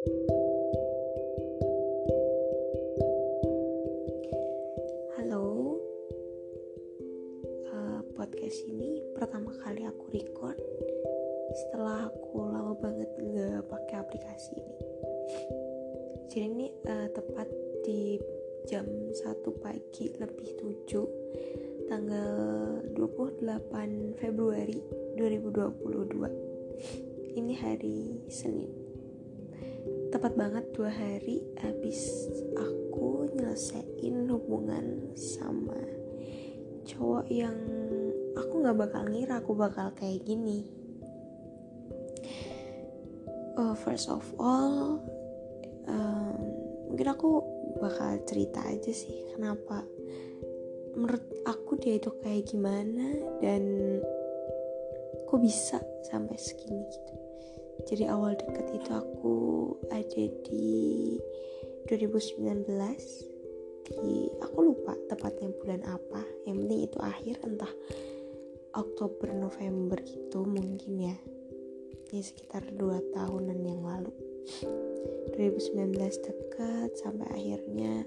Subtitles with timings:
[0.00, 0.16] Halo,
[7.68, 10.56] uh, podcast ini pertama kali aku record
[11.52, 14.80] setelah aku lama banget nggak pakai aplikasi ini.
[16.32, 17.52] Jadi ini uh, tepat
[17.84, 18.16] di
[18.72, 19.20] jam 1
[19.60, 24.80] pagi lebih 7 tanggal 28 Februari
[25.20, 27.36] 2022.
[27.36, 28.79] Ini hari Senin
[30.10, 32.26] tepat banget dua hari habis
[32.58, 35.78] aku nyelesain hubungan sama
[36.82, 37.54] cowok yang
[38.34, 40.66] aku nggak bakal ngira aku bakal kayak gini.
[43.54, 44.98] Uh, first of all
[45.86, 46.38] um,
[46.90, 47.46] mungkin aku
[47.78, 49.86] bakal cerita aja sih kenapa
[50.98, 53.62] menurut aku dia itu kayak gimana dan
[55.30, 57.09] kok bisa sampai segini gitu
[57.86, 59.36] jadi awal deket itu aku
[59.88, 61.16] ada di
[61.88, 62.66] 2019
[63.90, 66.22] di aku lupa tepatnya bulan apa.
[66.46, 67.72] Yang penting itu akhir entah
[68.78, 71.16] Oktober November gitu mungkin ya.
[72.10, 74.12] Ya sekitar 2 tahunan yang lalu.
[75.34, 75.94] 2019
[76.26, 78.02] dekat sampai akhirnya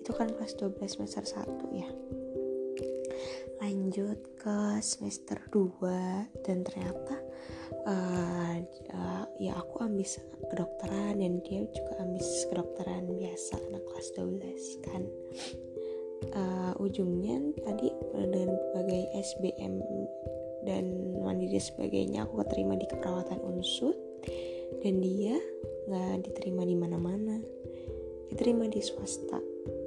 [0.00, 1.88] itu kan kelas 12 semester 1 ya.
[3.60, 7.25] Lanjut ke semester 2 dan ternyata
[7.86, 8.56] uh,
[9.36, 15.02] ya aku ambis kedokteran dan dia juga ambis kedokteran biasa anak kelas 12 kan.
[16.32, 19.84] Uh, ujungnya tadi dengan berbagai SBM
[20.64, 20.84] dan
[21.20, 23.94] mandiri sebagainya aku keterima di keperawatan unsur.
[24.82, 25.38] Dan dia
[25.86, 27.38] nggak diterima di mana-mana.
[28.32, 29.38] Diterima di swasta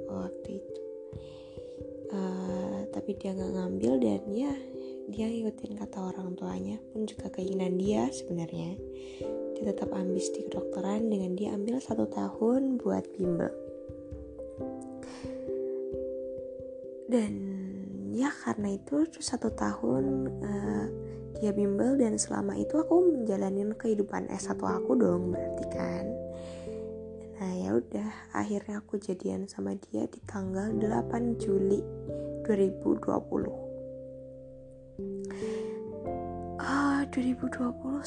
[0.08, 0.80] waktu itu.
[2.10, 4.54] Uh, tapi dia nggak ngambil dan ya
[5.10, 8.78] dia ngikutin kata orang tuanya pun juga keinginan dia sebenarnya.
[9.58, 13.50] Dia tetap ambis di kedokteran dengan dia ambil satu tahun buat bimbel.
[17.10, 17.32] Dan
[18.14, 20.86] ya karena itu satu tahun uh,
[21.42, 26.06] dia bimbel dan selama itu aku menjalani kehidupan S1 aku dong berarti kan.
[27.42, 31.82] Nah ya udah akhirnya aku jadian sama dia di tanggal 8 Juli
[32.46, 33.69] 2020
[37.10, 38.06] 2021.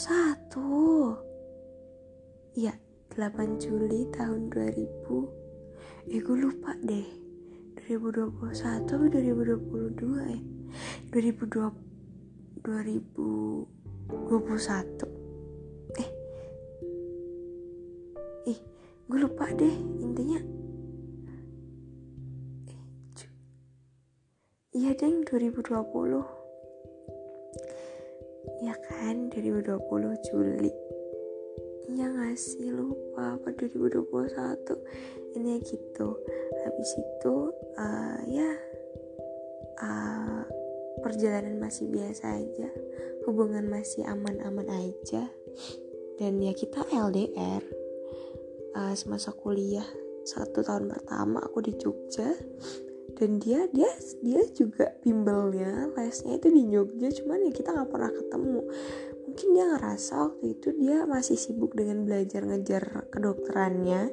[2.55, 2.71] Iya,
[3.11, 5.27] 8 Juli tahun 2000.
[6.07, 7.03] Eh, gue lupa deh.
[7.83, 10.39] 2021 atau 2022 ya?
[11.11, 11.75] 2020
[12.63, 13.67] 2021.
[15.99, 16.07] Eh.
[18.47, 18.59] Ih,
[19.11, 20.39] gue lupa deh intinya.
[22.71, 22.79] Eh,
[24.71, 26.32] iya deng 2020
[28.63, 29.83] ya kan 2020
[30.31, 30.71] Juli.
[31.91, 32.71] Iya gak sih?
[32.71, 36.15] Lupa apa 2021 ini gitu.
[36.63, 37.35] Habis itu
[37.75, 38.49] uh, ya
[39.83, 40.47] uh,
[41.03, 42.71] perjalanan masih biasa aja.
[43.27, 45.27] Hubungan masih aman-aman aja.
[46.15, 47.63] Dan ya kita LDR
[48.79, 49.85] uh, semasa kuliah
[50.23, 52.31] satu tahun pertama aku di Jogja
[53.13, 53.91] dan dia dia
[54.25, 58.61] dia juga bimbelnya lesnya itu di Jogja cuman ya kita nggak pernah ketemu.
[59.23, 64.09] Mungkin dia ngerasa waktu itu dia masih sibuk dengan belajar ngejar kedokterannya.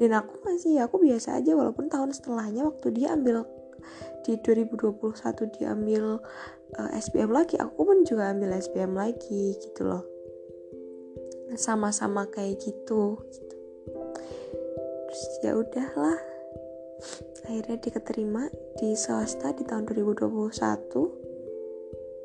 [0.00, 3.44] Dan aku masih ya aku biasa aja walaupun tahun setelahnya waktu dia ambil
[4.24, 6.20] di 2021 dia ambil
[6.76, 10.04] uh, SBM lagi aku pun juga ambil SBM lagi gitu loh.
[11.58, 13.56] Sama-sama kayak gitu gitu.
[15.10, 16.39] Terus ya udahlah
[17.46, 21.30] akhirnya diketerima di swasta di tahun 2021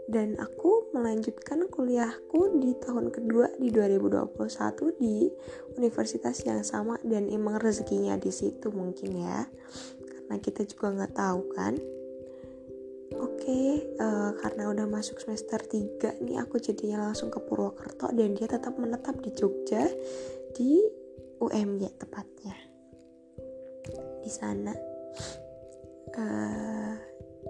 [0.06, 5.28] dan aku melanjutkan kuliahku di tahun kedua di 2021 di
[5.76, 9.50] universitas yang sama dan emang rezekinya di situ mungkin ya.
[10.06, 11.74] Karena kita juga nggak tahu kan.
[13.16, 13.70] Oke, okay,
[14.02, 18.50] uh, eh, karena udah masuk semester 3 nih aku jadinya langsung ke Purwokerto dan dia
[18.50, 19.86] tetap menetap di Jogja
[20.58, 20.82] di
[21.38, 22.75] UMY tepatnya.
[24.26, 24.74] Di sana.
[26.16, 26.94] Uh,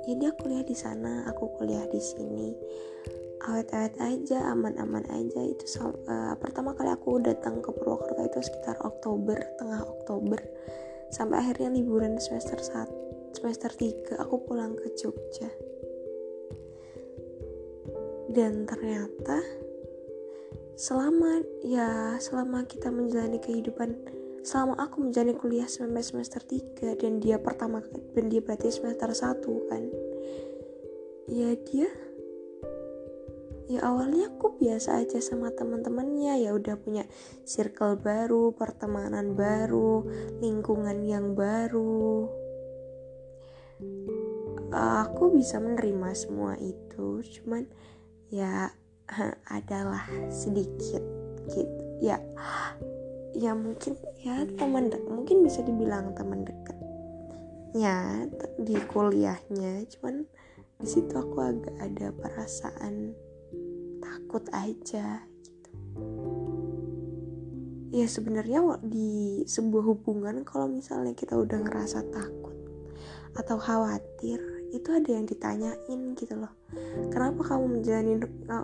[0.04, 2.52] ya dia kuliah di sana aku kuliah di sini.
[3.48, 5.40] Awet-awet aja aman-aman aja.
[5.40, 10.44] Itu uh, pertama kali aku datang ke Purwokerto itu sekitar Oktober tengah Oktober.
[11.16, 13.06] Sampai akhirnya liburan semester 1
[13.36, 15.52] semester 3 aku pulang ke Jogja.
[18.32, 19.44] Dan ternyata
[20.76, 23.96] selama ya selama kita menjalani kehidupan
[24.46, 27.82] selama aku menjalani kuliah sampai semester 3 dan dia pertama
[28.14, 29.84] dan dia berarti semester 1 kan?
[31.26, 31.90] Ya dia
[33.66, 36.46] ya awalnya aku biasa aja sama teman-temannya.
[36.46, 37.10] Ya udah punya
[37.42, 40.06] circle baru pertemanan baru
[40.38, 42.30] lingkungan yang baru.
[44.70, 47.66] Aku bisa menerima semua itu cuman
[48.30, 48.70] ya
[49.58, 51.02] adalah sedikit
[51.50, 51.82] gitu.
[51.98, 52.22] Ya
[53.36, 56.78] ya mungkin ya teman mungkin bisa dibilang teman dekat
[57.76, 58.24] ya
[58.56, 59.84] di kuliahnya.
[59.92, 60.24] Cuman
[60.80, 63.12] di situ aku agak ada perasaan
[64.00, 65.72] takut aja gitu.
[67.92, 72.56] Ya sebenarnya di sebuah hubungan kalau misalnya kita udah ngerasa takut
[73.36, 74.40] atau khawatir
[74.76, 76.52] itu ada yang ditanyain gitu loh.
[77.08, 78.14] Kenapa kamu menjalani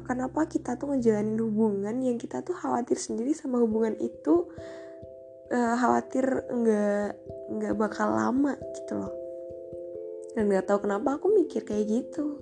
[0.03, 4.51] kenapa kita tuh ngejalanin hubungan yang kita tuh khawatir sendiri sama hubungan itu
[5.51, 7.07] uh, khawatir nggak
[7.51, 9.13] nggak bakal lama gitu loh.
[10.35, 12.39] Dan nggak tahu kenapa aku mikir kayak gitu.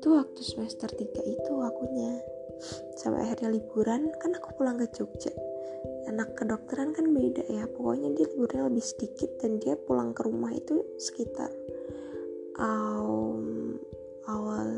[0.00, 2.20] Itu waktu semester 3 itu akunya.
[2.96, 5.32] Sampai akhirnya liburan kan aku pulang ke Jogja.
[6.06, 10.54] Anak kedokteran kan beda ya pokoknya dia liburnya lebih sedikit dan dia pulang ke rumah
[10.54, 11.50] itu sekitar
[12.56, 13.76] um,
[14.28, 14.70] awal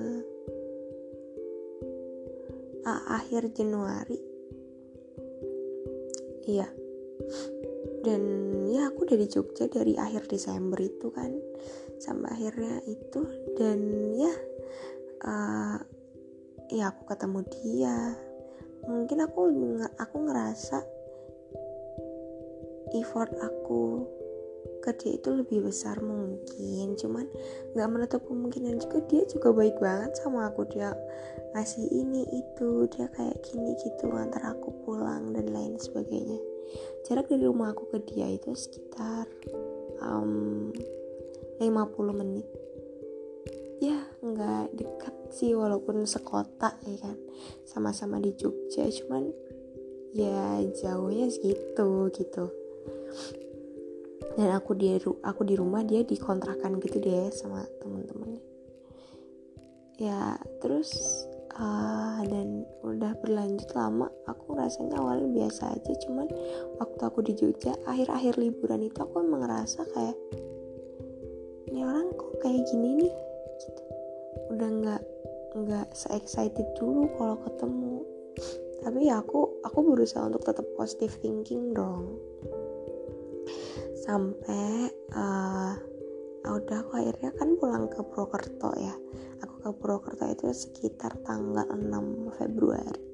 [2.82, 4.19] uh, akhir Januari.
[6.48, 6.69] Iya.
[8.02, 8.22] Dan
[8.72, 11.34] ya aku dari Jogja dari akhir Desember itu kan
[12.00, 13.20] sampai akhirnya itu.
[13.54, 13.78] Dan
[14.16, 14.32] ya
[15.26, 15.78] uh,
[16.72, 17.98] ya aku ketemu dia.
[18.88, 19.40] Mungkin aku
[20.00, 20.78] aku ngerasa
[22.96, 24.08] effort aku
[24.88, 26.96] ke dia itu lebih besar mungkin.
[26.96, 27.29] Cuman
[27.76, 30.64] nggak menutup kemungkinan juga dia juga baik banget sama aku.
[30.73, 30.96] Dia
[31.52, 32.88] ngasih ini itu.
[32.88, 36.40] Dia kayak gini gitu antar aku pulang dan lain sebagainya.
[37.05, 39.29] Jarak dari rumah aku ke dia itu sekitar
[40.00, 40.73] um,
[41.61, 41.69] 50
[42.17, 42.49] menit.
[43.84, 47.17] Ya nggak dekat sih walaupun sekota ya kan.
[47.69, 49.29] Sama-sama di Jogja cuman
[50.17, 52.49] ya jauhnya segitu gitu
[54.38, 58.43] dan aku di aku di rumah dia di kontrakan gitu deh sama temen-temennya.
[59.99, 60.94] Ya terus
[61.58, 66.31] uh, dan udah berlanjut lama aku rasanya awalnya biasa aja cuman
[66.79, 70.14] waktu aku di Jogja akhir-akhir liburan itu aku emang ngerasa kayak
[71.75, 73.14] ini orang kok kayak gini nih?
[73.58, 73.82] Gitu.
[74.55, 75.02] Udah nggak
[75.58, 78.06] nggak se excited dulu kalau ketemu.
[78.87, 82.23] Tapi ya aku aku berusaha untuk tetap positive thinking dong
[84.08, 85.76] sampai uh,
[86.49, 88.96] udah aku akhirnya kan pulang ke Purwokerto ya.
[89.44, 93.05] Aku ke Purwokerto itu sekitar tanggal 6 Februari.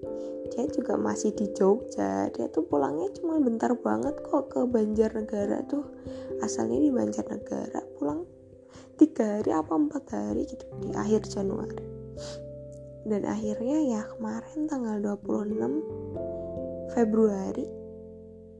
[0.54, 2.30] Dia juga masih di Jogja.
[2.30, 5.82] Dia tuh pulangnya cuma bentar banget kok ke Banjarnegara tuh.
[6.38, 8.22] Asalnya di Banjarnegara pulang
[8.94, 11.82] tiga hari apa empat hari gitu di akhir Januari.
[13.02, 17.66] Dan akhirnya ya kemarin tanggal 26 Februari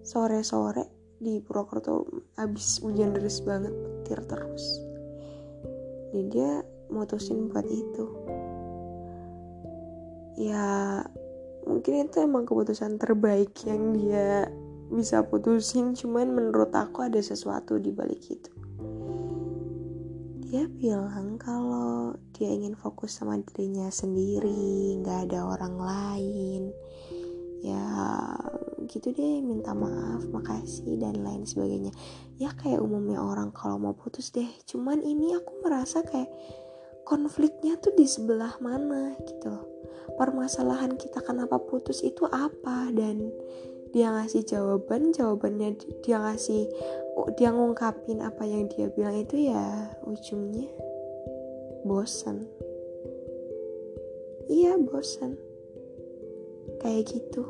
[0.02, 2.04] sore-sore di Purwokerto
[2.36, 4.64] abis hujan deras banget petir terus.
[6.12, 6.60] Dan dia
[6.92, 8.04] mutusin buat itu.
[10.36, 11.00] Ya
[11.64, 14.52] mungkin itu emang keputusan terbaik yang dia
[14.92, 18.52] bisa putusin cuman menurut aku ada sesuatu di balik itu.
[20.44, 26.62] Dia bilang kalau dia ingin fokus sama dirinya sendiri nggak ada orang lain.
[27.64, 27.82] Ya
[28.86, 31.92] gitu deh minta maaf makasih dan lain sebagainya.
[32.38, 34.48] Ya kayak umumnya orang kalau mau putus deh.
[34.68, 36.30] Cuman ini aku merasa kayak
[37.04, 39.54] konfliknya tuh di sebelah mana gitu
[40.16, 42.88] permasalahan kita kenapa putus itu apa?
[42.92, 43.32] Dan
[43.94, 46.66] dia ngasih jawaban jawabannya dia ngasih
[47.38, 50.66] dia ngungkapin apa yang dia bilang itu ya ujungnya
[51.86, 52.42] bosan
[54.50, 55.38] iya bosan
[56.82, 57.46] kayak gitu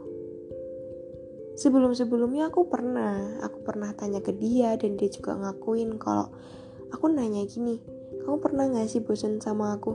[1.55, 6.31] sebelum-sebelumnya aku pernah aku pernah tanya ke dia dan dia juga ngakuin kalau
[6.91, 7.79] aku nanya gini
[8.25, 9.93] kamu pernah gak sih bosan sama aku?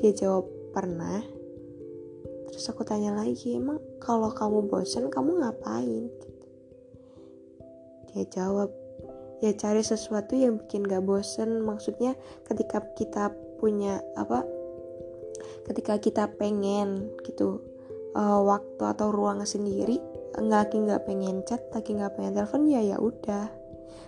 [0.00, 1.20] Dia jawab pernah.
[2.48, 6.08] Terus aku tanya lagi emang kalau kamu bosan kamu ngapain?
[8.08, 8.72] Dia jawab
[9.44, 11.60] ya cari sesuatu yang bikin gak bosen.
[11.60, 12.16] Maksudnya
[12.48, 13.28] ketika kita
[13.60, 14.48] punya apa
[15.68, 17.60] ketika kita pengen gitu
[18.16, 20.00] uh, waktu atau ruang sendiri
[20.36, 23.48] nggak lagi nggak pengen chat lagi nggak pengen telepon ya ya udah.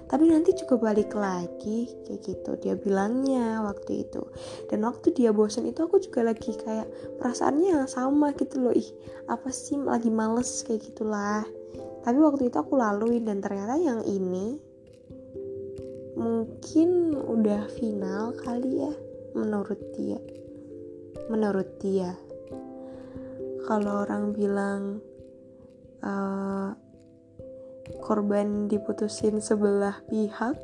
[0.09, 4.25] Tapi nanti juga balik lagi kayak gitu dia bilangnya waktu itu.
[4.73, 6.89] Dan waktu dia bosen itu aku juga lagi kayak
[7.21, 8.73] perasaannya sama gitu loh.
[8.73, 8.89] Ih
[9.29, 11.45] apa sih lagi males kayak gitulah.
[12.05, 14.57] Tapi waktu itu aku lalui dan ternyata yang ini
[16.17, 18.93] mungkin udah final kali ya
[19.37, 20.21] menurut dia.
[21.29, 22.17] Menurut dia
[23.69, 25.05] kalau orang bilang
[26.01, 26.73] uh,
[28.01, 30.57] korban diputusin sebelah pihak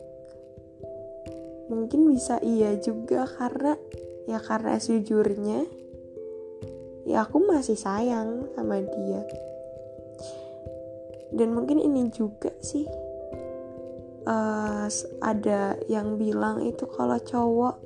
[1.68, 3.76] mungkin bisa iya juga karena
[4.25, 5.68] ya karena sejujurnya
[7.04, 9.23] ya aku masih sayang sama dia.
[11.34, 12.87] Dan mungkin ini juga sih
[14.25, 14.87] uh,
[15.20, 17.76] ada yang bilang itu kalau cowok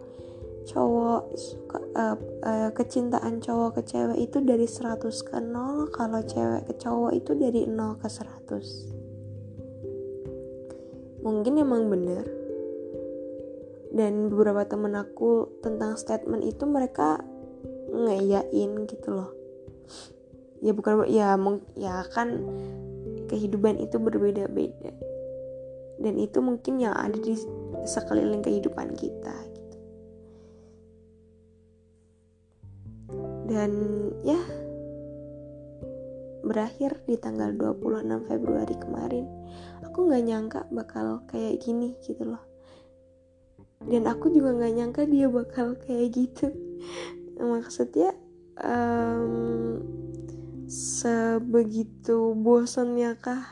[0.69, 6.69] cowok suka uh, uh, kecintaan cowok ke cewek itu dari 100 ke 0 kalau cewek
[6.69, 8.99] ke cowok itu dari 0 ke 100
[11.23, 12.25] mungkin emang bener.
[13.89, 17.25] Dan beberapa temen aku tentang statement itu mereka
[17.89, 19.31] ngeyain gitu loh.
[20.61, 21.39] Ya bukan ya
[21.79, 22.45] ya kan
[23.33, 24.93] kehidupan itu berbeda-beda.
[25.99, 27.35] Dan itu mungkin yang ada di
[27.89, 29.35] sekeliling kehidupan kita
[33.49, 33.73] dan
[34.21, 34.37] ya
[36.45, 39.27] berakhir di tanggal 26 Februari kemarin.
[39.89, 42.45] Aku nggak nyangka bakal kayak gini gitu loh.
[43.89, 46.53] Dan aku juga nggak nyangka dia bakal kayak gitu.
[47.41, 48.13] Maksudnya
[48.61, 49.81] um,
[50.69, 53.45] sebegitu bosannya kah?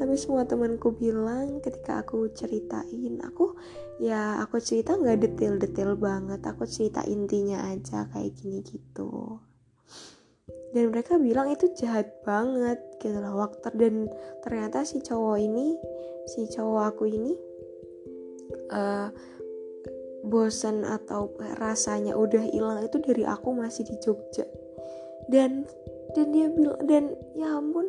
[0.00, 3.52] Tapi semua temanku bilang ketika aku ceritain aku
[4.00, 6.40] ya aku cerita nggak detail-detail banget.
[6.48, 9.38] Aku cerita intinya aja kayak gini gitu.
[10.72, 13.36] Dan mereka bilang itu jahat banget gitu loh.
[13.44, 14.08] Waktu dan
[14.40, 15.76] ternyata si cowok ini
[16.24, 17.32] si cowok aku ini
[18.72, 19.12] uh,
[20.24, 24.48] bosan atau rasanya udah hilang itu dari aku masih di Jogja.
[25.30, 25.68] Dan
[26.14, 27.86] dan dia bilang dan ya ampun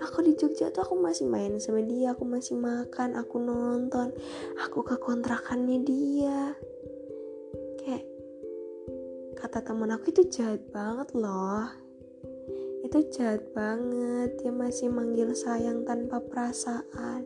[0.00, 4.12] aku di Jogja tuh aku masih main sama dia aku masih makan aku nonton
[4.60, 6.52] aku ke kontrakannya dia.
[7.80, 8.04] Kayak
[9.38, 11.70] kata temen aku itu jahat banget loh.
[12.84, 17.24] Itu jahat banget dia masih manggil sayang tanpa perasaan.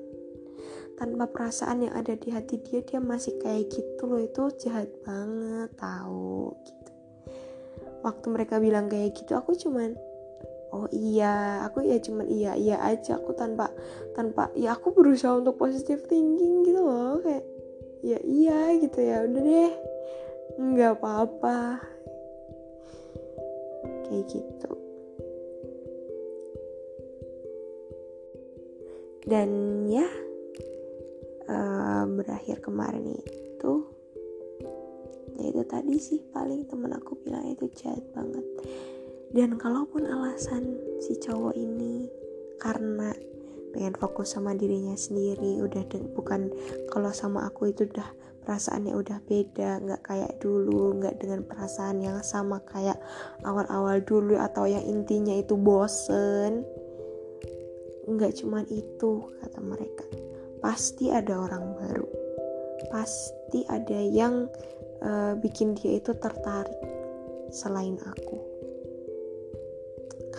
[1.00, 5.72] Tanpa perasaan yang ada di hati dia dia masih kayak gitu loh itu jahat banget
[5.80, 6.92] tahu gitu.
[8.04, 9.96] Waktu mereka bilang kayak gitu aku cuman
[10.70, 13.70] oh iya aku ya cuman iya iya aja aku tanpa
[14.14, 17.42] tanpa ya aku berusaha untuk positive thinking gitu loh kayak
[18.00, 19.72] ya iya gitu ya udah deh
[20.60, 21.80] nggak apa-apa.
[24.04, 24.72] Kayak gitu.
[29.24, 29.48] Dan
[29.86, 30.08] ya
[31.46, 33.72] uh, berakhir kemarin itu
[35.38, 38.42] ya itu tadi sih paling temen aku bilang itu jahat banget
[39.30, 42.10] dan kalaupun alasan si cowok ini
[42.58, 43.14] karena
[43.70, 45.86] pengen fokus sama dirinya sendiri udah
[46.18, 46.50] bukan
[46.90, 48.10] kalau sama aku itu udah
[48.42, 52.98] perasaannya udah beda nggak kayak dulu nggak dengan perasaan yang sama kayak
[53.46, 56.66] awal-awal dulu atau yang intinya itu bosen.
[58.10, 60.02] Nggak cuman itu kata mereka.
[60.58, 62.08] Pasti ada orang baru.
[62.90, 64.50] Pasti ada yang
[65.06, 66.74] uh, bikin dia itu tertarik
[67.54, 68.49] selain aku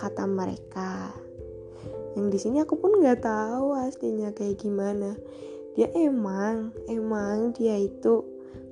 [0.02, 1.14] kata mereka.
[2.18, 5.14] Yang di sini aku pun nggak tahu aslinya kayak gimana.
[5.78, 8.26] Dia emang emang dia itu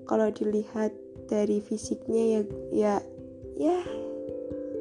[0.10, 0.90] kalau dilihat
[1.30, 2.42] dari fisiknya ya
[2.74, 2.96] ya
[3.62, 3.80] ya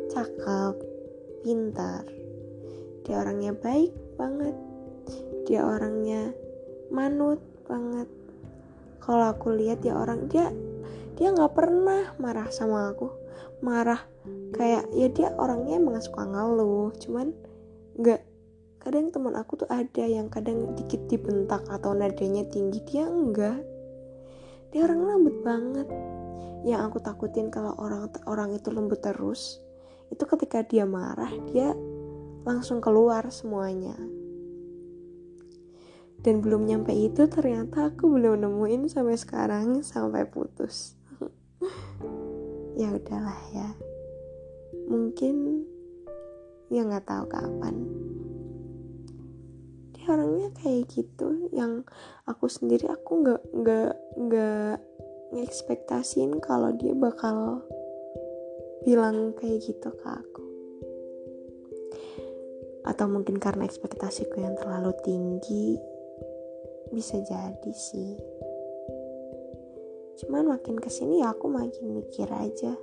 [0.09, 0.75] cakep
[1.45, 2.09] pintar.
[3.05, 4.57] Dia orangnya baik banget.
[5.45, 6.33] Dia orangnya
[6.89, 7.39] manut
[7.69, 8.09] banget.
[9.05, 10.49] Kalau aku lihat ya orang dia
[11.15, 13.13] dia nggak pernah marah sama aku.
[13.61, 14.03] Marah
[14.55, 17.35] kayak ya dia orangnya emang suka ngeluh cuman
[17.99, 18.23] nggak
[18.79, 23.61] kadang teman aku tuh ada yang kadang dikit dibentak atau nadanya tinggi dia enggak.
[24.71, 25.89] Dia orang lembut banget.
[26.65, 29.63] Yang aku takutin kalau orang orang itu lembut terus
[30.09, 31.77] itu ketika dia marah dia
[32.49, 33.99] langsung keluar semuanya.
[36.19, 40.95] Dan belum nyampe itu ternyata aku belum nemuin sampai sekarang sampai putus.
[42.79, 43.88] Ya udahlah ya
[44.89, 45.69] mungkin
[46.73, 47.77] ya nggak tahu kapan.
[49.93, 51.85] Dia orangnya kayak gitu yang
[52.25, 54.77] aku sendiri aku nggak nggak nggak
[55.37, 57.61] ngekspektasin kalau dia bakal
[58.89, 60.45] bilang kayak gitu ke aku.
[62.89, 65.77] Atau mungkin karena ekspektasiku yang terlalu tinggi
[66.89, 68.17] bisa jadi sih.
[70.25, 72.75] Cuman makin ke sini ya aku makin mikir aja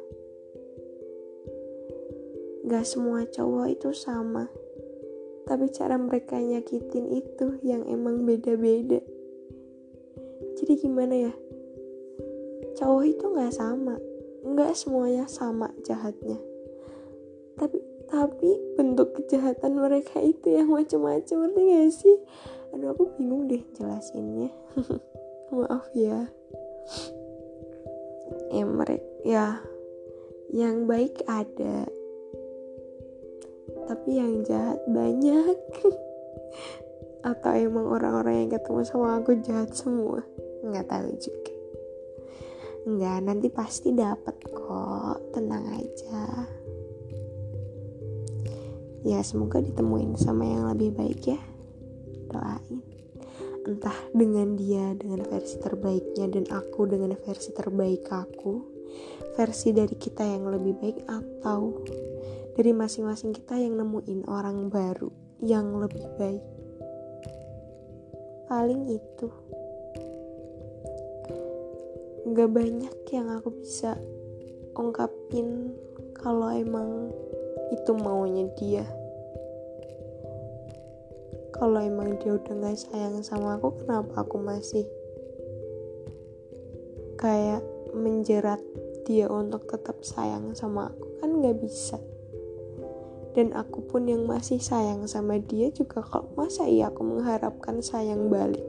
[2.65, 4.50] gak semua cowok itu sama.
[5.45, 8.98] Tapi cara mereka nyakitin itu yang emang beda-beda.
[10.57, 11.34] Jadi gimana ya?
[12.81, 14.01] Cowok itu gak sama.
[14.45, 16.41] Nggak semuanya sama jahatnya.
[17.55, 22.17] Tapi tapi bentuk kejahatan mereka itu yang macam-macam ngerti gak sih?
[22.74, 24.50] Aduh aku bingung deh jelasinnya.
[25.53, 26.29] Maaf ya.
[28.50, 29.48] Ya mereka ya.
[30.53, 31.89] Yang baik ada
[33.86, 35.58] tapi yang jahat banyak.
[37.30, 40.22] Atau emang orang-orang yang ketemu sama aku jahat semua?
[40.62, 41.54] Nggak tahu juga.
[42.86, 45.18] Nggak nanti pasti dapat kok.
[45.34, 46.46] Tenang aja.
[49.06, 51.42] Ya semoga ditemuin sama yang lebih baik ya.
[52.30, 52.82] Doain.
[53.65, 58.62] Entah dengan dia dengan versi terbaiknya dan aku dengan versi terbaik aku.
[59.34, 61.82] Versi dari kita yang lebih baik atau
[62.55, 65.12] dari masing-masing kita yang nemuin orang baru
[65.43, 66.39] yang lebih baik.
[68.47, 69.27] Paling itu
[72.31, 74.00] gak banyak yang aku bisa
[74.71, 75.75] ungkapin
[76.15, 77.12] kalau emang
[77.75, 78.88] itu maunya dia.
[81.51, 84.88] Kalau emang dia udah gak sayang sama aku kenapa aku masih
[87.19, 87.59] kayak
[87.91, 88.63] menjerat
[89.03, 91.19] dia untuk tetap sayang sama aku?
[91.19, 92.00] Kan gak bisa
[93.36, 96.34] dan aku pun yang masih sayang sama dia juga kok.
[96.39, 98.63] Masa iya aku mengharapkan sayang balik?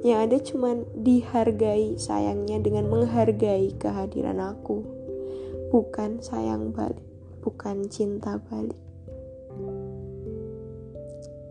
[0.00, 4.82] Yang ada cuman dihargai sayangnya dengan menghargai kehadiran aku.
[5.70, 8.76] Bukan sayang balik bukan cinta balik.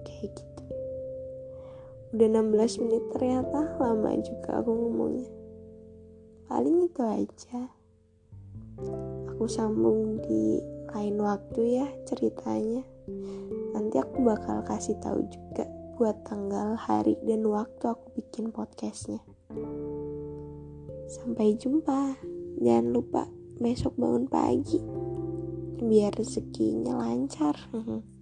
[0.06, 0.63] Kayak gitu.
[2.13, 5.29] Udah 16 menit ternyata lama juga aku ngomongnya.
[6.50, 7.62] Paling itu aja.
[9.36, 10.62] Aku sambung di
[10.93, 12.84] lain waktu ya ceritanya.
[13.74, 15.65] Nanti aku bakal kasih tahu juga
[15.98, 19.19] buat tanggal hari dan waktu aku bikin podcastnya.
[21.10, 22.17] Sampai jumpa.
[22.60, 23.24] Jangan lupa
[23.60, 24.79] besok bangun pagi
[25.79, 27.55] biar rezekinya lancar